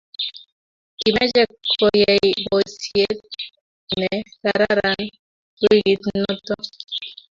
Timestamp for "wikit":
5.61-6.01